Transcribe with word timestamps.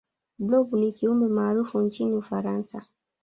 blob 0.39 0.71
ni 0.77 0.91
kiumbe 0.91 1.27
maarufu 1.27 1.81
nchini 1.81 2.13
ufaransa 2.13 2.85